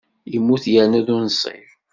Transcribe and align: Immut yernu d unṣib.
Immut 0.35 0.63
yernu 0.73 1.01
d 1.07 1.09
unṣib. 1.17 1.67